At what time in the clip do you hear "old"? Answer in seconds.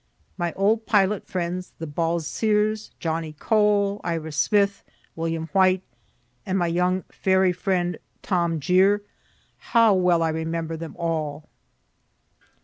0.53-0.87